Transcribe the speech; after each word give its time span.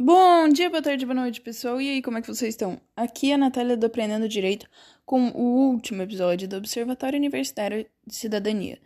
Bom 0.00 0.48
dia, 0.48 0.70
boa 0.70 0.80
tarde, 0.80 1.04
boa 1.04 1.14
noite, 1.14 1.42
pessoal. 1.42 1.78
E 1.80 1.90
aí, 1.90 2.00
como 2.00 2.16
é 2.16 2.22
que 2.22 2.26
vocês 2.26 2.54
estão? 2.54 2.80
Aqui 2.96 3.30
é 3.30 3.34
a 3.34 3.38
Natália 3.38 3.76
do 3.76 3.84
Aprendendo 3.84 4.26
Direito 4.26 4.66
com 5.04 5.28
o 5.28 5.70
último 5.70 6.00
episódio 6.00 6.48
do 6.48 6.56
Observatório 6.56 7.18
Universitário 7.18 7.84
de 8.06 8.14
Cidadania. 8.14 8.78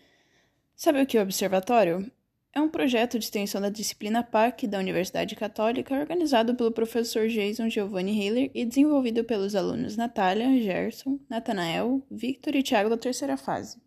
Sabe 0.75 1.01
o 1.01 1.07
que 1.07 1.17
é 1.17 1.21
o 1.21 1.23
Observatório? 1.23 2.11
É 2.53 2.61
um 2.61 2.69
projeto 2.69 3.19
de 3.19 3.25
extensão 3.25 3.61
da 3.61 3.71
disciplina 3.71 4.25
PAC 4.25 4.67
da 4.67 4.81
Universidade 4.81 5.37
Católica, 5.37 5.95
organizado 5.95 6.57
pelo 6.57 6.73
professor 6.73 7.29
Jason 7.29 7.69
Giovanni 7.69 8.21
Heiler 8.21 8.51
e 8.53 8.65
desenvolvido 8.65 9.23
pelos 9.23 9.55
alunos 9.55 9.97
Natália, 9.97 10.61
Gerson, 10.61 11.21
Natanael, 11.31 12.03
Victor 12.11 12.57
e 12.57 12.63
Thiago 12.65 12.91
da 12.91 12.97
terceira 12.97 13.37
fase. 13.37 13.81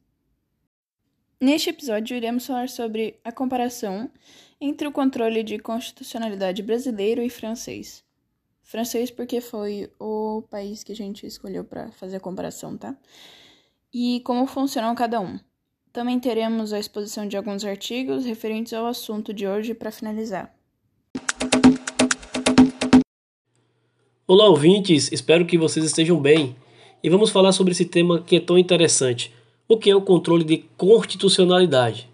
Neste 1.40 1.70
episódio, 1.70 2.16
iremos 2.16 2.46
falar 2.46 2.70
sobre 2.70 3.20
a 3.22 3.30
comparação 3.30 4.10
entre 4.60 4.88
o 4.88 4.92
controle 4.92 5.44
de 5.44 5.60
constitucionalidade 5.60 6.64
brasileiro 6.64 7.22
e 7.22 7.30
francês. 7.30 8.06
Francês 8.64 9.12
porque 9.12 9.42
foi 9.42 9.92
o 10.00 10.44
país 10.50 10.82
que 10.82 10.94
a 10.94 10.96
gente 10.96 11.28
escolheu 11.28 11.66
para 11.66 11.92
fazer 11.92 12.16
a 12.16 12.20
comparação, 12.22 12.78
tá? 12.78 12.96
E 13.94 14.22
como 14.22 14.48
funcionam 14.48 14.96
cada 14.96 15.20
um. 15.20 15.38
Também 15.92 16.22
teremos 16.22 16.72
a 16.72 16.80
exposição 16.80 17.28
de 17.28 17.36
alguns 17.36 17.66
artigos 17.66 18.24
referentes 18.24 18.72
ao 18.72 18.86
assunto 18.86 19.34
de 19.34 19.46
hoje 19.46 19.74
para 19.74 19.92
finalizar. 19.92 20.56
Olá, 24.26 24.48
ouvintes! 24.48 25.12
Espero 25.12 25.46
que 25.46 25.58
vocês 25.58 25.86
estejam 25.86 26.18
bem. 26.18 26.56
E 27.04 27.10
vamos 27.10 27.30
falar 27.30 27.52
sobre 27.52 27.74
esse 27.74 27.86
tema 27.86 28.24
que 28.24 28.38
é 28.38 28.40
tão 28.40 28.58
interessante: 28.58 29.34
o 29.68 29.78
que 29.78 29.90
é 29.90 29.96
o 29.96 30.02
controle 30.02 30.44
de 30.44 30.58
constitucionalidade? 30.78 32.10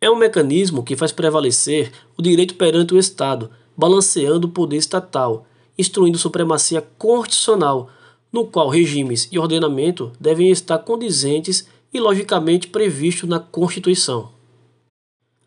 É 0.00 0.10
um 0.10 0.16
mecanismo 0.16 0.82
que 0.82 0.96
faz 0.96 1.12
prevalecer 1.12 1.92
o 2.16 2.22
direito 2.22 2.54
perante 2.54 2.94
o 2.94 2.98
Estado, 2.98 3.50
balanceando 3.76 4.46
o 4.46 4.50
poder 4.50 4.76
estatal, 4.76 5.46
instruindo 5.78 6.18
supremacia 6.18 6.82
constitucional, 6.98 7.90
no 8.32 8.46
qual 8.46 8.68
regimes 8.68 9.28
e 9.32 9.38
ordenamento 9.38 10.12
devem 10.20 10.50
estar 10.50 10.78
condizentes 10.78 11.66
e 11.92 11.98
logicamente 11.98 12.68
previstos 12.68 13.28
na 13.28 13.40
Constituição. 13.40 14.30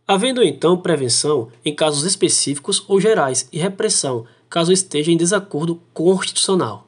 Havendo 0.08 0.44
então 0.44 0.78
prevenção 0.78 1.50
em 1.64 1.74
casos 1.74 2.04
específicos 2.04 2.84
ou 2.88 3.00
gerais 3.00 3.48
e 3.52 3.58
repressão 3.58 4.26
caso 4.50 4.72
esteja 4.72 5.12
em 5.12 5.18
desacordo 5.18 5.80
constitucional. 5.94 6.86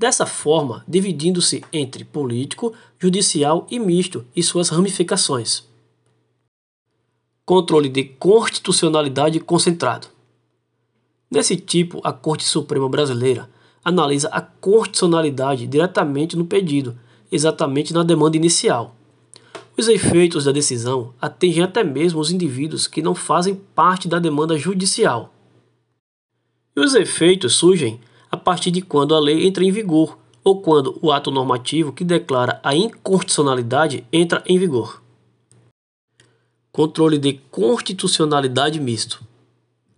Dessa 0.00 0.24
forma, 0.24 0.82
dividindo-se 0.88 1.62
entre 1.70 2.04
político, 2.04 2.72
judicial 2.98 3.66
e 3.70 3.78
misto 3.78 4.24
e 4.34 4.42
suas 4.42 4.70
ramificações 4.70 5.68
controle 7.44 7.88
de 7.88 8.04
constitucionalidade 8.04 9.40
concentrado. 9.40 10.06
Nesse 11.28 11.56
tipo, 11.56 12.00
a 12.04 12.12
Corte 12.12 12.44
Suprema 12.44 12.88
Brasileira 12.88 13.50
analisa 13.84 14.28
a 14.28 14.40
constitucionalidade 14.40 15.66
diretamente 15.66 16.36
no 16.36 16.44
pedido, 16.44 16.96
exatamente 17.30 17.92
na 17.92 18.04
demanda 18.04 18.36
inicial. 18.36 18.94
Os 19.76 19.88
efeitos 19.88 20.44
da 20.44 20.52
decisão 20.52 21.12
atingem 21.20 21.64
até 21.64 21.82
mesmo 21.82 22.20
os 22.20 22.30
indivíduos 22.30 22.86
que 22.86 23.02
não 23.02 23.16
fazem 23.16 23.56
parte 23.74 24.06
da 24.06 24.20
demanda 24.20 24.56
judicial. 24.56 25.34
E 26.76 26.80
os 26.80 26.94
efeitos 26.94 27.54
surgem 27.54 28.00
partir 28.50 28.72
de 28.72 28.82
quando 28.82 29.14
a 29.14 29.20
lei 29.20 29.46
entra 29.46 29.62
em 29.62 29.70
vigor 29.70 30.18
ou 30.42 30.60
quando 30.60 30.98
o 31.00 31.12
ato 31.12 31.30
normativo 31.30 31.92
que 31.92 32.02
declara 32.02 32.58
a 32.64 32.74
inconstitucionalidade 32.74 34.04
entra 34.12 34.42
em 34.44 34.58
vigor. 34.58 35.00
Controle 36.72 37.16
de 37.16 37.34
constitucionalidade 37.48 38.80
misto. 38.80 39.22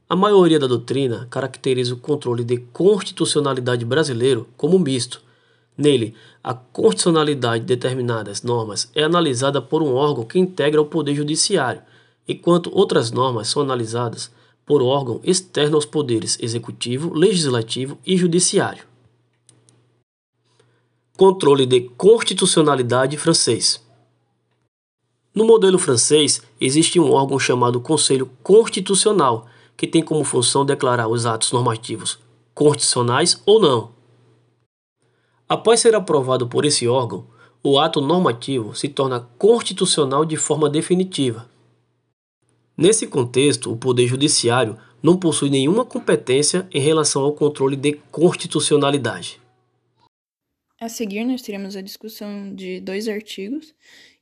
A 0.06 0.14
maioria 0.14 0.58
da 0.58 0.66
doutrina 0.66 1.26
caracteriza 1.30 1.94
o 1.94 1.96
controle 1.96 2.44
de 2.44 2.58
constitucionalidade 2.58 3.86
brasileiro 3.86 4.46
como 4.54 4.78
misto. 4.78 5.22
Nele, 5.74 6.14
a 6.44 6.52
constitucionalidade 6.52 7.60
de 7.60 7.74
determinadas 7.74 8.42
normas 8.42 8.90
é 8.94 9.02
analisada 9.02 9.62
por 9.62 9.82
um 9.82 9.94
órgão 9.94 10.26
que 10.26 10.38
integra 10.38 10.78
o 10.78 10.84
Poder 10.84 11.14
Judiciário, 11.14 11.80
enquanto 12.28 12.70
outras 12.70 13.10
normas 13.10 13.48
são 13.48 13.62
analisadas 13.62 14.30
por 14.64 14.82
órgão 14.82 15.20
externo 15.24 15.76
aos 15.76 15.84
poderes 15.84 16.38
executivo, 16.40 17.12
legislativo 17.14 17.98
e 18.06 18.16
judiciário. 18.16 18.84
Controle 21.16 21.66
de 21.66 21.82
constitucionalidade 21.96 23.16
francês. 23.16 23.84
No 25.34 25.44
modelo 25.44 25.78
francês, 25.78 26.42
existe 26.60 27.00
um 27.00 27.10
órgão 27.10 27.38
chamado 27.38 27.80
Conselho 27.80 28.30
Constitucional, 28.42 29.46
que 29.76 29.86
tem 29.86 30.02
como 30.02 30.24
função 30.24 30.64
declarar 30.64 31.08
os 31.08 31.24
atos 31.26 31.52
normativos 31.52 32.18
constitucionais 32.54 33.40
ou 33.46 33.60
não. 33.60 33.90
Após 35.48 35.80
ser 35.80 35.94
aprovado 35.94 36.46
por 36.46 36.64
esse 36.64 36.86
órgão, 36.86 37.26
o 37.62 37.78
ato 37.78 38.00
normativo 38.00 38.74
se 38.74 38.88
torna 38.88 39.20
constitucional 39.38 40.24
de 40.24 40.36
forma 40.36 40.68
definitiva. 40.68 41.46
Nesse 42.82 43.06
contexto, 43.06 43.70
o 43.70 43.76
Poder 43.76 44.08
Judiciário 44.08 44.76
não 45.00 45.16
possui 45.16 45.48
nenhuma 45.48 45.84
competência 45.84 46.68
em 46.74 46.80
relação 46.80 47.22
ao 47.22 47.32
controle 47.32 47.76
de 47.76 47.92
constitucionalidade. 48.10 49.40
A 50.80 50.88
seguir, 50.88 51.24
nós 51.24 51.42
teremos 51.42 51.76
a 51.76 51.80
discussão 51.80 52.52
de 52.52 52.80
dois 52.80 53.06
artigos 53.06 53.72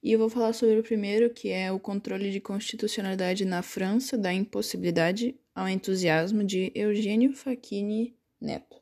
e 0.03 0.12
eu 0.12 0.19
vou 0.19 0.28
falar 0.28 0.53
sobre 0.53 0.78
o 0.78 0.82
primeiro, 0.82 1.31
que 1.31 1.49
é 1.49 1.72
o 1.72 1.81
controle 1.81 2.31
de 2.31 2.38
constitucionalidade 2.38 3.47
na 3.47 3.62
França 3.62 4.19
da 4.19 4.31
impossibilidade 4.31 5.34
ao 5.54 5.66
entusiasmo 5.66 6.44
de 6.44 6.70
Eugênio 6.75 7.32
Facchini 7.32 8.15
Neto. 8.38 8.80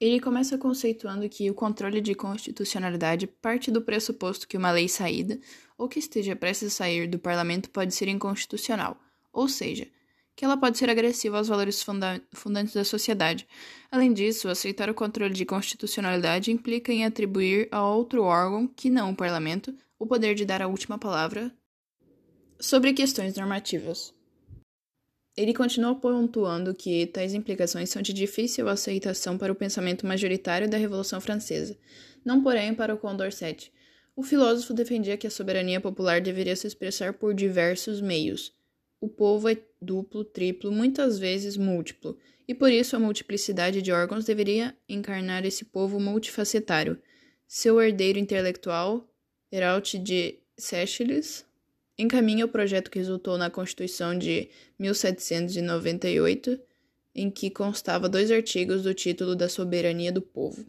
Ele 0.00 0.18
começa 0.18 0.56
conceituando 0.56 1.28
que 1.28 1.50
o 1.50 1.54
controle 1.54 2.00
de 2.00 2.14
constitucionalidade 2.14 3.26
parte 3.26 3.70
do 3.70 3.82
pressuposto 3.82 4.48
que 4.48 4.56
uma 4.56 4.72
lei 4.72 4.88
saída 4.88 5.38
ou 5.76 5.88
que 5.88 5.98
esteja 5.98 6.34
prestes 6.34 6.68
a 6.68 6.76
sair 6.76 7.06
do 7.06 7.18
parlamento 7.18 7.68
pode 7.68 7.94
ser 7.94 8.08
inconstitucional, 8.08 8.98
ou 9.30 9.46
seja, 9.46 9.86
que 10.34 10.42
ela 10.42 10.56
pode 10.56 10.78
ser 10.78 10.88
agressiva 10.88 11.36
aos 11.36 11.48
valores 11.48 11.82
funda 11.82 12.18
fundantes 12.32 12.72
da 12.72 12.82
sociedade. 12.82 13.46
Além 13.90 14.10
disso, 14.10 14.48
aceitar 14.48 14.88
o 14.88 14.94
controle 14.94 15.34
de 15.34 15.44
constitucionalidade 15.44 16.50
implica 16.50 16.90
em 16.90 17.04
atribuir 17.04 17.68
a 17.70 17.86
outro 17.86 18.22
órgão, 18.22 18.66
que 18.66 18.88
não 18.88 19.10
o 19.10 19.16
parlamento, 19.16 19.74
o 19.98 20.06
poder 20.06 20.34
de 20.34 20.46
dar 20.46 20.62
a 20.62 20.66
última 20.66 20.98
palavra 20.98 21.54
sobre 22.58 22.94
questões 22.94 23.34
normativas. 23.36 24.14
Ele 25.40 25.54
continua 25.54 25.94
pontuando 25.94 26.74
que 26.74 27.06
tais 27.06 27.32
implicações 27.32 27.88
são 27.88 28.02
de 28.02 28.12
difícil 28.12 28.68
aceitação 28.68 29.38
para 29.38 29.52
o 29.52 29.56
pensamento 29.56 30.06
majoritário 30.06 30.68
da 30.68 30.76
Revolução 30.76 31.20
Francesa, 31.20 31.78
não 32.22 32.42
porém 32.42 32.74
para 32.74 32.94
o 32.94 32.98
Condorcet. 32.98 33.72
O 34.14 34.22
filósofo 34.22 34.74
defendia 34.74 35.16
que 35.16 35.26
a 35.26 35.30
soberania 35.30 35.80
popular 35.80 36.20
deveria 36.20 36.54
se 36.54 36.66
expressar 36.66 37.14
por 37.14 37.32
diversos 37.32 38.02
meios, 38.02 38.52
o 39.00 39.08
povo 39.08 39.48
é 39.48 39.56
duplo, 39.80 40.22
triplo, 40.22 40.70
muitas 40.70 41.18
vezes 41.18 41.56
múltiplo, 41.56 42.18
e 42.46 42.54
por 42.54 42.70
isso 42.70 42.94
a 42.94 42.98
multiplicidade 42.98 43.80
de 43.80 43.90
órgãos 43.90 44.26
deveria 44.26 44.76
encarnar 44.86 45.46
esse 45.46 45.64
povo 45.64 45.98
multifacetário. 45.98 47.00
Seu 47.48 47.80
herdeiro 47.80 48.18
intelectual, 48.18 49.08
Herault 49.50 49.98
de 49.98 50.38
Seychelles, 50.58 51.46
encaminha 52.00 52.44
o 52.44 52.48
projeto 52.48 52.90
que 52.90 52.98
resultou 52.98 53.36
na 53.36 53.50
Constituição 53.50 54.16
de 54.16 54.48
1798, 54.78 56.58
em 57.14 57.30
que 57.30 57.50
constava 57.50 58.08
dois 58.08 58.30
artigos 58.30 58.82
do 58.82 58.94
título 58.94 59.36
da 59.36 59.48
soberania 59.48 60.10
do 60.10 60.22
povo. 60.22 60.64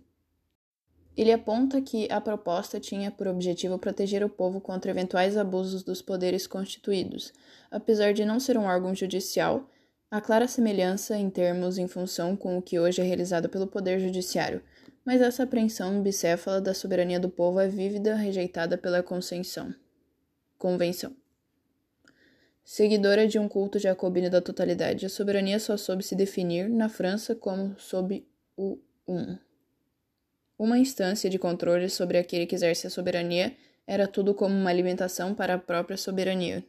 Ele 1.16 1.32
aponta 1.32 1.82
que 1.82 2.12
a 2.12 2.20
proposta 2.20 2.80
tinha 2.80 3.12
por 3.12 3.28
objetivo 3.28 3.78
proteger 3.78 4.24
o 4.24 4.30
povo 4.30 4.60
contra 4.60 4.92
eventuais 4.92 5.38
abusos 5.38 5.84
dos 5.84 6.02
poderes 6.02 6.48
constituídos. 6.48 7.34
Apesar 7.70 8.14
de 8.14 8.26
não 8.26 8.40
ser 8.40 8.58
um 8.58 8.66
órgão 8.66 8.96
judicial, 8.96 9.70
há 10.10 10.20
clara 10.20 10.48
semelhança 10.48 11.18
em 11.18 11.30
termos 11.30 11.78
em 11.78 11.88
função 11.88 12.36
com 12.36 12.58
o 12.58 12.62
que 12.62 12.80
hoje 12.80 13.02
é 13.02 13.04
realizado 13.04 13.50
pelo 13.50 13.68
Poder 13.68 14.00
Judiciário, 14.00 14.62
mas 15.06 15.22
essa 15.22 15.44
apreensão 15.44 16.02
bicéfala 16.02 16.62
da 16.62 16.74
soberania 16.74 17.20
do 17.20 17.30
povo 17.30 17.60
é 17.60 17.68
vívida, 17.68 18.16
rejeitada 18.16 18.78
pela 18.78 19.04
Convenção. 19.04 19.76
Seguidora 22.64 23.28
de 23.28 23.40
um 23.40 23.48
culto 23.48 23.80
jacobino 23.80 24.30
da 24.30 24.42
totalidade, 24.42 25.06
a 25.06 25.10
soberania 25.10 25.60
só 25.60 25.76
soube 25.76 26.04
se 26.04 26.16
definir, 26.16 26.70
na 26.70 26.88
França, 26.88 27.36
como 27.36 27.76
sob 27.78 28.26
o 28.56 28.80
um. 29.08 29.38
Uma 30.58 30.78
instância 30.78 31.30
de 31.30 31.40
controle 31.40 31.90
sobre 31.90 32.18
aquele 32.18 32.46
que 32.46 32.56
exerce 32.56 32.86
a 32.86 32.90
soberania 32.90 33.56
era 33.88 34.08
tudo 34.08 34.34
como 34.34 34.56
uma 34.56 34.70
alimentação 34.70 35.34
para 35.34 35.56
a 35.56 35.60
própria 35.60 35.98
soberania. 35.98 36.64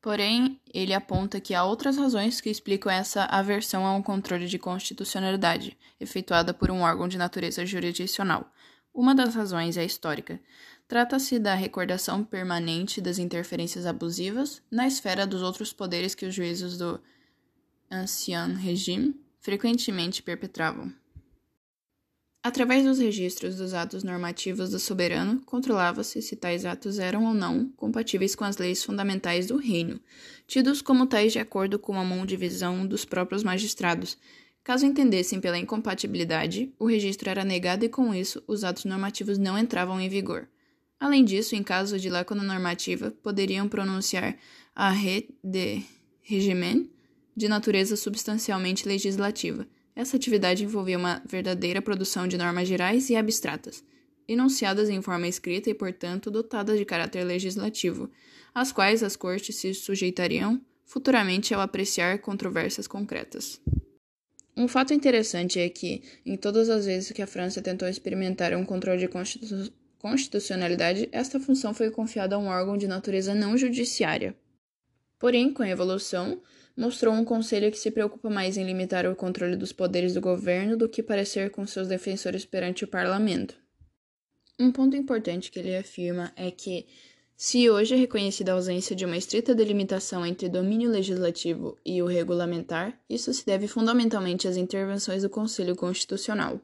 Porém, 0.00 0.60
ele 0.72 0.94
aponta 0.94 1.40
que 1.40 1.52
há 1.52 1.64
outras 1.64 1.96
razões 1.96 2.40
que 2.40 2.48
explicam 2.48 2.92
essa 2.92 3.24
aversão 3.24 3.84
a 3.84 3.92
um 3.92 4.00
controle 4.00 4.46
de 4.46 4.58
constitucionalidade, 4.58 5.76
efetuada 6.00 6.54
por 6.54 6.70
um 6.70 6.82
órgão 6.82 7.08
de 7.08 7.18
natureza 7.18 7.66
jurisdicional. 7.66 8.50
Uma 8.94 9.14
das 9.14 9.34
razões 9.34 9.76
é 9.76 9.84
histórica. 9.84 10.40
Trata-se 10.88 11.38
da 11.40 11.54
recordação 11.54 12.22
permanente 12.22 13.00
das 13.00 13.18
interferências 13.18 13.86
abusivas 13.86 14.62
na 14.70 14.86
esfera 14.86 15.26
dos 15.26 15.42
outros 15.42 15.72
poderes 15.72 16.14
que 16.14 16.24
os 16.24 16.34
juízes 16.34 16.78
do 16.78 17.00
Ancien 17.90 18.54
Régime 18.54 19.14
frequentemente 19.40 20.22
perpetravam. 20.22 20.92
Através 22.40 22.84
dos 22.84 23.00
registros 23.00 23.56
dos 23.56 23.74
atos 23.74 24.04
normativos 24.04 24.70
do 24.70 24.78
soberano, 24.78 25.40
controlava-se 25.44 26.22
se 26.22 26.36
tais 26.36 26.64
atos 26.64 27.00
eram 27.00 27.24
ou 27.24 27.34
não 27.34 27.68
compatíveis 27.70 28.36
com 28.36 28.44
as 28.44 28.56
leis 28.56 28.84
fundamentais 28.84 29.48
do 29.48 29.56
reino, 29.56 30.00
tidos 30.46 30.80
como 30.80 31.08
tais 31.08 31.32
de 31.32 31.40
acordo 31.40 31.76
com 31.76 31.98
a 31.98 32.04
mão 32.04 32.24
de 32.24 32.36
visão 32.36 32.86
dos 32.86 33.04
próprios 33.04 33.42
magistrados. 33.42 34.16
Caso 34.62 34.86
entendessem 34.86 35.40
pela 35.40 35.58
incompatibilidade, 35.58 36.72
o 36.78 36.86
registro 36.86 37.28
era 37.28 37.44
negado 37.44 37.84
e, 37.84 37.88
com 37.88 38.14
isso, 38.14 38.40
os 38.46 38.62
atos 38.62 38.84
normativos 38.84 39.38
não 39.38 39.58
entravam 39.58 40.00
em 40.00 40.08
vigor. 40.08 40.48
Além 40.98 41.24
disso, 41.24 41.54
em 41.54 41.62
caso 41.62 41.98
de 41.98 42.08
lacuna 42.08 42.42
normativa, 42.42 43.10
poderiam 43.22 43.68
pronunciar 43.68 44.36
a 44.74 44.90
re 44.90 45.28
de 45.42 45.82
regimen 46.22 46.90
de 47.36 47.48
natureza 47.48 47.96
substancialmente 47.96 48.88
legislativa 48.88 49.66
essa 49.96 50.18
atividade 50.18 50.62
envolvia 50.62 50.98
uma 50.98 51.22
verdadeira 51.24 51.80
produção 51.80 52.28
de 52.28 52.36
normas 52.36 52.68
gerais 52.68 53.08
e 53.08 53.16
abstratas, 53.16 53.82
enunciadas 54.28 54.90
em 54.90 55.00
forma 55.00 55.26
escrita 55.26 55.70
e, 55.70 55.74
portanto, 55.74 56.30
dotadas 56.30 56.78
de 56.78 56.84
caráter 56.84 57.24
legislativo, 57.24 58.10
às 58.54 58.70
quais 58.70 59.02
as 59.02 59.16
cortes 59.16 59.56
se 59.56 59.72
sujeitariam 59.72 60.60
futuramente 60.84 61.54
ao 61.54 61.62
apreciar 61.62 62.18
controvérsias 62.18 62.86
concretas. 62.86 63.58
Um 64.54 64.68
fato 64.68 64.92
interessante 64.92 65.58
é 65.58 65.68
que, 65.70 66.02
em 66.26 66.36
todas 66.36 66.68
as 66.68 66.84
vezes 66.84 67.10
que 67.12 67.22
a 67.22 67.26
França 67.26 67.62
tentou 67.62 67.88
experimentar 67.88 68.54
um 68.54 68.66
controle 68.66 68.98
de 68.98 69.08
constitu 69.08 69.72
constitucionalidade, 70.06 71.08
esta 71.10 71.40
função 71.40 71.74
foi 71.74 71.90
confiada 71.90 72.36
a 72.36 72.38
um 72.38 72.46
órgão 72.46 72.76
de 72.76 72.86
natureza 72.86 73.34
não 73.34 73.58
judiciária. 73.58 74.36
Porém, 75.18 75.52
com 75.52 75.64
a 75.64 75.68
evolução, 75.68 76.40
mostrou 76.76 77.12
um 77.12 77.24
conselho 77.24 77.72
que 77.72 77.78
se 77.78 77.90
preocupa 77.90 78.30
mais 78.30 78.56
em 78.56 78.64
limitar 78.64 79.04
o 79.04 79.16
controle 79.16 79.56
dos 79.56 79.72
poderes 79.72 80.14
do 80.14 80.20
governo 80.20 80.76
do 80.76 80.88
que 80.88 81.02
parecer 81.02 81.50
com 81.50 81.66
seus 81.66 81.88
defensores 81.88 82.44
perante 82.44 82.84
o 82.84 82.88
parlamento. 82.88 83.56
Um 84.60 84.70
ponto 84.70 84.96
importante 84.96 85.50
que 85.50 85.58
ele 85.58 85.76
afirma 85.76 86.32
é 86.36 86.52
que, 86.52 86.86
se 87.36 87.68
hoje 87.68 87.94
é 87.94 87.98
reconhecida 87.98 88.52
a 88.52 88.54
ausência 88.54 88.94
de 88.94 89.04
uma 89.04 89.16
estrita 89.16 89.56
delimitação 89.56 90.24
entre 90.24 90.48
domínio 90.48 90.88
legislativo 90.88 91.76
e 91.84 92.00
o 92.00 92.06
regulamentar, 92.06 92.96
isso 93.10 93.34
se 93.34 93.44
deve 93.44 93.66
fundamentalmente 93.66 94.46
às 94.46 94.56
intervenções 94.56 95.22
do 95.22 95.30
Conselho 95.30 95.74
Constitucional, 95.74 96.60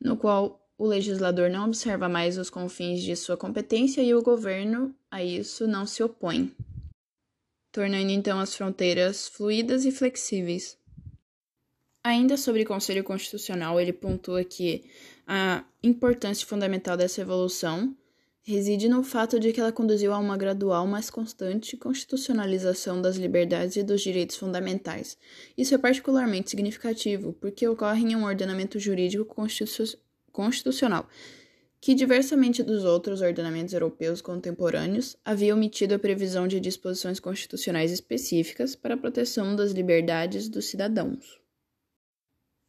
no 0.00 0.16
qual 0.16 0.63
o 0.76 0.86
legislador 0.86 1.50
não 1.50 1.66
observa 1.66 2.08
mais 2.08 2.38
os 2.38 2.50
confins 2.50 3.02
de 3.02 3.14
sua 3.16 3.36
competência 3.36 4.02
e 4.02 4.14
o 4.14 4.22
governo 4.22 4.94
a 5.10 5.22
isso 5.22 5.66
não 5.66 5.86
se 5.86 6.02
opõe 6.02 6.54
tornando 7.74 8.12
então 8.12 8.38
as 8.38 8.54
fronteiras 8.54 9.26
fluídas 9.26 9.84
e 9.84 9.90
flexíveis. 9.90 10.78
Ainda 12.04 12.36
sobre 12.36 12.62
o 12.62 12.66
Conselho 12.66 13.02
Constitucional, 13.02 13.80
ele 13.80 13.92
pontua 13.92 14.44
que 14.44 14.84
a 15.26 15.64
importância 15.82 16.46
fundamental 16.46 16.96
dessa 16.96 17.20
evolução 17.20 17.92
reside 18.44 18.88
no 18.88 19.02
fato 19.02 19.40
de 19.40 19.52
que 19.52 19.58
ela 19.58 19.72
conduziu 19.72 20.12
a 20.12 20.18
uma 20.18 20.36
gradual, 20.36 20.86
mas 20.86 21.10
constante 21.10 21.76
constitucionalização 21.76 23.02
das 23.02 23.16
liberdades 23.16 23.74
e 23.74 23.82
dos 23.82 24.02
direitos 24.02 24.36
fundamentais. 24.36 25.18
Isso 25.58 25.74
é 25.74 25.78
particularmente 25.78 26.50
significativo 26.50 27.32
porque 27.32 27.66
ocorre 27.66 28.04
em 28.04 28.14
um 28.14 28.24
ordenamento 28.24 28.78
jurídico 28.78 29.24
constitucional 30.34 31.08
que, 31.80 31.94
diversamente 31.94 32.62
dos 32.62 32.82
outros 32.82 33.20
ordenamentos 33.20 33.74
europeus 33.74 34.22
contemporâneos, 34.22 35.18
havia 35.22 35.54
omitido 35.54 35.94
a 35.94 35.98
previsão 35.98 36.48
de 36.48 36.58
disposições 36.58 37.20
constitucionais 37.20 37.92
específicas 37.92 38.74
para 38.74 38.94
a 38.94 38.96
proteção 38.96 39.54
das 39.54 39.72
liberdades 39.72 40.48
dos 40.48 40.64
cidadãos. 40.64 41.38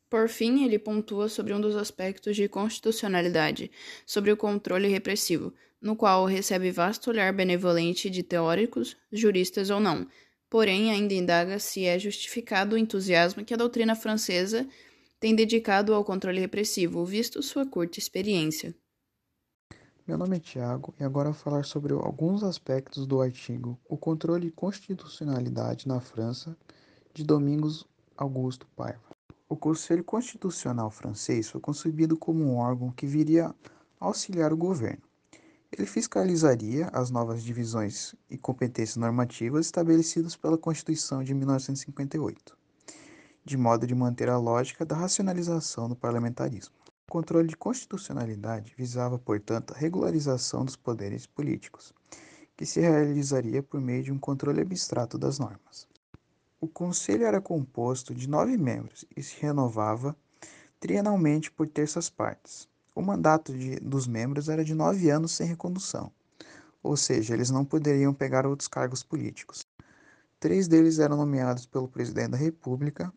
Por 0.09 0.27
fim, 0.27 0.65
ele 0.65 0.77
pontua 0.77 1.29
sobre 1.29 1.53
um 1.53 1.61
dos 1.61 1.77
aspectos 1.77 2.35
de 2.35 2.49
constitucionalidade, 2.49 3.71
sobre 4.05 4.33
o 4.33 4.37
controle 4.37 4.89
repressivo, 4.89 5.53
no 5.81 5.95
qual 5.95 6.25
recebe 6.25 6.69
vasto 6.69 7.09
olhar 7.09 7.31
benevolente 7.31 8.09
de 8.09 8.21
teóricos, 8.21 8.97
juristas 9.09 9.69
ou 9.69 9.79
não, 9.79 10.05
porém 10.49 10.91
ainda 10.91 11.13
indaga 11.13 11.57
se 11.57 11.85
é 11.85 11.97
justificado 11.97 12.75
o 12.75 12.77
entusiasmo 12.77 13.45
que 13.45 13.53
a 13.53 13.57
doutrina 13.57 13.95
francesa 13.95 14.67
tem 15.19 15.35
dedicado 15.35 15.93
ao 15.93 16.03
controle 16.03 16.39
repressivo, 16.39 17.05
visto 17.05 17.41
sua 17.41 17.65
curta 17.65 17.99
experiência. 17.99 18.75
Meu 20.07 20.17
nome 20.17 20.37
é 20.37 20.39
Tiago 20.39 20.93
e 20.99 21.03
agora 21.03 21.31
vou 21.31 21.39
falar 21.39 21.63
sobre 21.63 21.91
alguns 21.93 22.43
aspectos 22.43 23.07
do 23.07 23.21
artigo 23.21 23.79
O 23.89 23.97
controle 23.97 24.45
de 24.45 24.51
constitucionalidade 24.51 25.87
na 25.87 25.99
França, 25.99 26.55
de 27.11 27.23
Domingos 27.23 27.87
Augusto 28.15 28.67
Paiva. 28.75 29.01
O 29.49 29.55
Conselho 29.55 30.03
Constitucional 30.03 30.91
francês 30.91 31.49
foi 31.49 31.59
concebido 31.59 32.15
como 32.17 32.43
um 32.43 32.57
órgão 32.57 32.91
que 32.91 33.07
viria 33.07 33.53
auxiliar 33.99 34.53
o 34.53 34.57
governo. 34.57 35.01
Ele 35.71 35.87
fiscalizaria 35.87 36.87
as 36.93 37.09
novas 37.09 37.43
divisões 37.43 38.15
e 38.29 38.37
competências 38.37 38.97
normativas 38.97 39.65
estabelecidas 39.65 40.35
pela 40.35 40.57
Constituição 40.57 41.23
de 41.23 41.33
1958, 41.33 42.57
de 43.45 43.55
modo 43.55 43.85
de 43.85 43.93
manter 43.93 44.27
a 44.27 44.39
lógica 44.39 44.83
da 44.83 44.95
racionalização 44.95 45.87
do 45.87 45.95
parlamentarismo. 45.95 46.73
O 47.07 47.11
controle 47.11 47.47
de 47.47 47.55
constitucionalidade 47.55 48.73
visava, 48.75 49.19
portanto, 49.19 49.71
a 49.71 49.77
regularização 49.77 50.65
dos 50.65 50.75
poderes 50.75 51.27
políticos, 51.27 51.93
que 52.57 52.65
se 52.65 52.79
realizaria 52.79 53.61
por 53.61 53.79
meio 53.79 54.01
de 54.01 54.11
um 54.11 54.17
controle 54.17 54.61
abstrato 54.61 55.15
das 55.15 55.37
normas. 55.37 55.87
O 56.59 56.67
Conselho 56.67 57.23
era 57.23 57.39
composto 57.39 58.15
de 58.15 58.27
nove 58.27 58.57
membros 58.57 59.05
e 59.15 59.21
se 59.21 59.39
renovava 59.39 60.15
trienalmente 60.79 61.51
por 61.51 61.67
terças 61.67 62.09
partes. 62.09 62.67
O 62.95 63.01
mandato 63.01 63.55
de, 63.55 63.75
dos 63.75 64.07
membros 64.07 64.49
era 64.49 64.65
de 64.65 64.73
nove 64.73 65.09
anos 65.11 65.33
sem 65.33 65.45
recondução, 65.45 66.11
ou 66.81 66.97
seja, 66.97 67.35
eles 67.35 67.51
não 67.51 67.63
poderiam 67.63 68.13
pegar 68.13 68.47
outros 68.47 68.67
cargos 68.67 69.03
políticos. 69.03 69.67
Três 70.39 70.67
deles 70.67 70.97
eram 70.97 71.17
nomeados 71.17 71.67
pelo 71.67 71.87
presidente 71.87 72.31
da 72.31 72.37
República, 72.37 73.13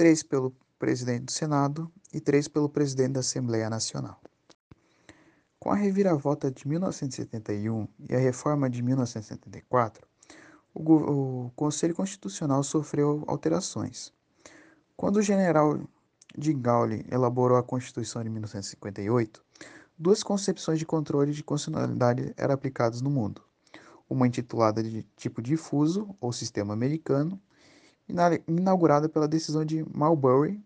três 0.00 0.22
pelo 0.22 0.56
presidente 0.78 1.24
do 1.24 1.30
Senado 1.30 1.92
e 2.10 2.18
três 2.18 2.48
pelo 2.48 2.70
presidente 2.70 3.12
da 3.12 3.20
Assembleia 3.20 3.68
Nacional. 3.68 4.18
Com 5.58 5.70
a 5.70 5.74
reviravolta 5.74 6.50
de 6.50 6.66
1971 6.66 7.86
e 8.08 8.16
a 8.16 8.18
reforma 8.18 8.70
de 8.70 8.82
1974, 8.82 10.08
o, 10.74 11.50
Conselho 11.54 11.94
Constitucional 11.94 12.62
sofreu 12.62 13.24
alterações. 13.26 14.10
Quando 14.96 15.16
o 15.18 15.22
general 15.22 15.78
de 16.34 16.54
Gaulle 16.54 17.04
elaborou 17.12 17.58
a 17.58 17.62
Constituição 17.62 18.24
de 18.24 18.30
1958, 18.30 19.44
duas 19.98 20.22
concepções 20.22 20.78
de 20.78 20.86
controle 20.86 21.30
de 21.30 21.44
constitucionalidade 21.44 22.32
eram 22.38 22.54
aplicadas 22.54 23.02
no 23.02 23.10
mundo. 23.10 23.42
Uma 24.08 24.26
intitulada 24.26 24.82
de 24.82 25.02
tipo 25.14 25.42
difuso, 25.42 26.16
ou 26.18 26.32
sistema 26.32 26.72
americano, 26.72 27.38
inaugurada 28.46 29.08
pela 29.08 29.28
decisão 29.28 29.64
de 29.64 29.84
Marbury 29.96 30.62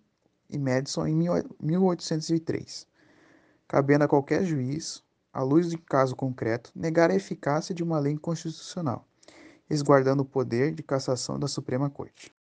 e 0.48 0.58
Madison 0.58 1.06
em 1.06 1.16
1803, 1.60 2.86
cabendo 3.66 4.04
a 4.04 4.08
qualquer 4.08 4.44
juiz, 4.44 5.02
à 5.32 5.42
luz 5.42 5.70
de 5.70 5.78
caso 5.78 6.14
concreto, 6.14 6.70
negar 6.74 7.10
a 7.10 7.14
eficácia 7.14 7.74
de 7.74 7.82
uma 7.82 7.98
lei 7.98 8.12
inconstitucional, 8.12 9.06
resguardando 9.68 10.22
o 10.22 10.26
poder 10.26 10.74
de 10.74 10.82
cassação 10.82 11.38
da 11.38 11.48
Suprema 11.48 11.90
Corte. 11.90 12.32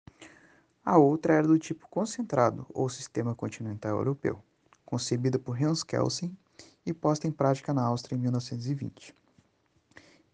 A 0.86 0.98
outra 0.98 1.34
era 1.34 1.48
do 1.48 1.58
tipo 1.58 1.88
concentrado, 1.90 2.66
ou 2.74 2.90
sistema 2.90 3.34
continental 3.34 3.98
europeu, 3.98 4.40
concebida 4.86 5.40
por 5.40 5.62
Hans 5.62 5.84
Kelsen 5.84 6.38
e 6.86 6.94
posta 6.94 7.28
em 7.28 7.32
prática 7.32 7.74
na 7.74 7.84
Áustria 7.84 8.18
em 8.18 8.20
1920. 8.20 9.16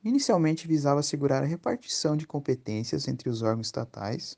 Inicialmente 0.03 0.67
visava 0.67 1.01
assegurar 1.01 1.43
a 1.43 1.45
repartição 1.45 2.17
de 2.17 2.25
competências 2.25 3.07
entre 3.07 3.29
os 3.29 3.41
órgãos 3.41 3.67
estatais 3.67 4.37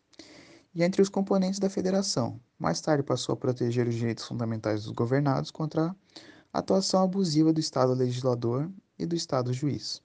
e 0.74 0.84
entre 0.84 1.02
os 1.02 1.10
componentes 1.10 1.60
da 1.60 1.70
federação. 1.70 2.40
Mais 2.58 2.80
tarde 2.80 3.04
passou 3.04 3.34
a 3.34 3.38
proteger 3.38 3.88
os 3.88 3.96
direitos 3.96 4.26
fundamentais 4.26 4.84
dos 4.84 4.94
governados 4.94 5.52
contra 5.52 5.96
a 6.54 6.60
atuação 6.60 7.04
abusiva 7.04 7.52
do 7.52 7.60
Estado 7.60 7.94
legislador 7.94 8.70
e 8.98 9.06
do 9.06 9.16
Estado 9.16 9.54
juiz. 9.54 10.02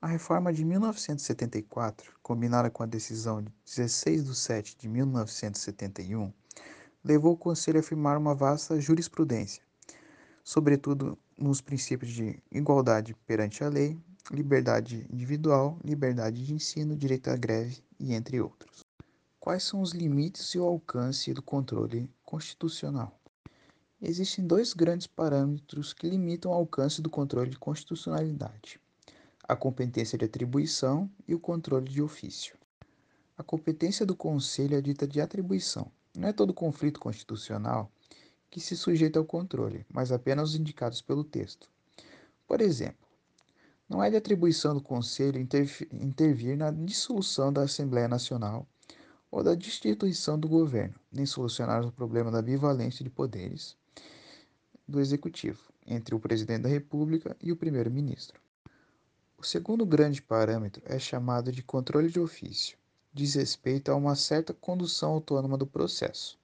A 0.00 0.06
reforma 0.06 0.52
de 0.52 0.64
1974, 0.64 2.12
combinada 2.22 2.70
com 2.70 2.82
a 2.82 2.86
decisão 2.86 3.42
de 3.42 3.50
16 3.64 4.26
de 4.26 4.34
7 4.34 4.76
de 4.78 4.88
1971, 4.88 6.32
levou 7.02 7.32
o 7.32 7.36
Conselho 7.36 7.78
a 7.78 7.80
afirmar 7.80 8.18
uma 8.18 8.34
vasta 8.34 8.80
jurisprudência, 8.80 9.62
sobretudo 10.44 11.18
nos 11.38 11.60
princípios 11.60 12.12
de 12.12 12.42
igualdade 12.50 13.14
perante 13.26 13.64
a 13.64 13.68
lei, 13.68 13.98
liberdade 14.30 15.06
individual, 15.12 15.78
liberdade 15.84 16.44
de 16.44 16.52
ensino, 16.52 16.96
direito 16.96 17.28
à 17.28 17.36
greve 17.36 17.82
e 17.98 18.12
entre 18.12 18.40
outros. 18.40 18.85
Quais 19.46 19.62
são 19.62 19.80
os 19.80 19.92
limites 19.92 20.56
e 20.56 20.58
o 20.58 20.64
alcance 20.64 21.32
do 21.32 21.40
controle 21.40 22.10
constitucional? 22.24 23.16
Existem 24.02 24.44
dois 24.44 24.74
grandes 24.74 25.06
parâmetros 25.06 25.92
que 25.92 26.10
limitam 26.10 26.50
o 26.50 26.54
alcance 26.54 27.00
do 27.00 27.08
controle 27.08 27.50
de 27.50 27.56
constitucionalidade: 27.56 28.80
a 29.44 29.54
competência 29.54 30.18
de 30.18 30.24
atribuição 30.24 31.08
e 31.28 31.32
o 31.32 31.38
controle 31.38 31.88
de 31.88 32.02
ofício. 32.02 32.56
A 33.38 33.44
competência 33.44 34.04
do 34.04 34.16
Conselho 34.16 34.76
é 34.76 34.80
dita 34.80 35.06
de 35.06 35.20
atribuição. 35.20 35.92
Não 36.18 36.28
é 36.28 36.32
todo 36.32 36.52
conflito 36.52 36.98
constitucional 36.98 37.88
que 38.50 38.58
se 38.58 38.76
sujeita 38.76 39.20
ao 39.20 39.24
controle, 39.24 39.86
mas 39.88 40.10
apenas 40.10 40.50
os 40.50 40.56
indicados 40.56 41.00
pelo 41.00 41.22
texto. 41.22 41.70
Por 42.48 42.60
exemplo, 42.60 43.06
não 43.88 44.02
é 44.02 44.10
de 44.10 44.16
atribuição 44.16 44.74
do 44.74 44.82
Conselho 44.82 45.38
intervir 45.38 46.56
na 46.56 46.72
dissolução 46.72 47.52
da 47.52 47.62
Assembleia 47.62 48.08
Nacional 48.08 48.66
ou 49.36 49.42
da 49.42 49.54
destituição 49.54 50.38
do 50.38 50.48
governo, 50.48 50.94
nem 51.12 51.26
solucionar 51.26 51.84
o 51.84 51.92
problema 51.92 52.30
da 52.30 52.40
bivalência 52.40 53.04
de 53.04 53.10
poderes 53.10 53.76
do 54.88 54.98
Executivo 54.98 55.60
entre 55.86 56.14
o 56.14 56.18
Presidente 56.18 56.62
da 56.62 56.70
República 56.70 57.36
e 57.42 57.52
o 57.52 57.56
Primeiro-Ministro. 57.56 58.40
O 59.36 59.44
segundo 59.44 59.84
grande 59.84 60.22
parâmetro 60.22 60.82
é 60.86 60.98
chamado 60.98 61.52
de 61.52 61.62
controle 61.62 62.08
de 62.08 62.18
ofício. 62.18 62.78
Diz 63.12 63.34
respeito 63.34 63.90
a 63.90 63.94
uma 63.94 64.16
certa 64.16 64.54
condução 64.54 65.12
autônoma 65.12 65.58
do 65.58 65.66
processo. 65.66 66.38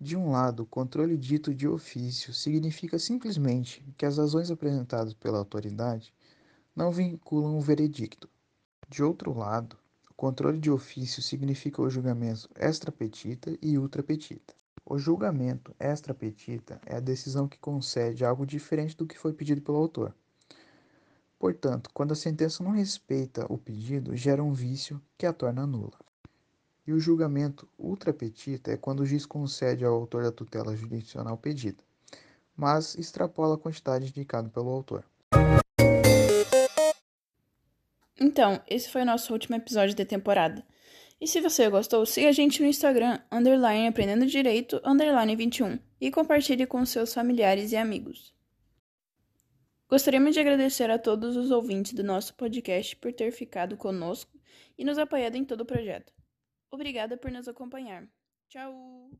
De 0.00 0.16
um 0.16 0.32
lado, 0.32 0.64
o 0.64 0.66
controle 0.66 1.16
dito 1.16 1.54
de 1.54 1.68
ofício 1.68 2.34
significa 2.34 2.98
simplesmente 2.98 3.80
que 3.96 4.04
as 4.04 4.18
razões 4.18 4.50
apresentadas 4.50 5.14
pela 5.14 5.38
autoridade 5.38 6.12
não 6.74 6.90
vinculam 6.90 7.56
o 7.56 7.60
veredicto. 7.60 8.28
De 8.88 9.04
outro 9.04 9.32
lado, 9.32 9.78
controle 10.20 10.58
de 10.58 10.70
ofício 10.70 11.22
significa 11.22 11.80
o 11.80 11.88
julgamento 11.88 12.46
extra 12.54 12.92
petita 12.92 13.56
e 13.62 13.78
ultra 13.78 14.02
petita. 14.02 14.52
O 14.84 14.98
julgamento 14.98 15.74
extra 15.80 16.12
petita 16.12 16.78
é 16.84 16.96
a 16.96 17.00
decisão 17.00 17.48
que 17.48 17.58
concede 17.58 18.22
algo 18.22 18.44
diferente 18.44 18.94
do 18.94 19.06
que 19.06 19.18
foi 19.18 19.32
pedido 19.32 19.62
pelo 19.62 19.78
autor. 19.78 20.14
Portanto, 21.38 21.88
quando 21.94 22.12
a 22.12 22.14
sentença 22.14 22.62
não 22.62 22.72
respeita 22.72 23.46
o 23.50 23.56
pedido, 23.56 24.14
gera 24.14 24.44
um 24.44 24.52
vício 24.52 25.00
que 25.16 25.24
a 25.24 25.32
torna 25.32 25.66
nula. 25.66 25.98
E 26.86 26.92
o 26.92 27.00
julgamento 27.00 27.66
ultrapetita 27.78 28.72
é 28.72 28.76
quando 28.76 29.00
o 29.00 29.06
juiz 29.06 29.24
concede 29.24 29.86
ao 29.86 29.94
autor 29.94 30.24
da 30.24 30.30
tutela 30.30 30.76
judicial 30.76 31.34
pedida, 31.38 31.82
mas 32.54 32.94
extrapola 32.94 33.54
a 33.54 33.58
quantidade 33.58 34.10
indicada 34.10 34.50
pelo 34.50 34.68
autor. 34.68 35.02
Então, 38.30 38.62
esse 38.68 38.88
foi 38.88 39.02
o 39.02 39.04
nosso 39.04 39.32
último 39.32 39.56
episódio 39.56 39.96
da 39.96 40.04
temporada. 40.04 40.64
E 41.20 41.26
se 41.26 41.40
você 41.40 41.68
gostou, 41.68 42.06
siga 42.06 42.28
a 42.28 42.32
gente 42.32 42.62
no 42.62 42.68
Instagram, 42.68 43.18
underline 43.30 43.88
aprendendo 43.88 44.24
direito, 44.24 44.80
underline 44.84 45.34
21, 45.34 45.80
e 46.00 46.12
compartilhe 46.12 46.64
com 46.64 46.86
seus 46.86 47.12
familiares 47.12 47.72
e 47.72 47.76
amigos. 47.76 48.32
Gostaríamos 49.88 50.32
de 50.32 50.38
agradecer 50.38 50.88
a 50.92 50.96
todos 50.96 51.36
os 51.36 51.50
ouvintes 51.50 51.92
do 51.92 52.04
nosso 52.04 52.32
podcast 52.34 52.94
por 52.94 53.12
ter 53.12 53.32
ficado 53.32 53.76
conosco 53.76 54.30
e 54.78 54.84
nos 54.84 54.96
apoiado 54.96 55.34
em 55.34 55.44
todo 55.44 55.62
o 55.62 55.66
projeto. 55.66 56.12
Obrigada 56.70 57.16
por 57.16 57.32
nos 57.32 57.48
acompanhar. 57.48 58.06
Tchau! 58.48 59.10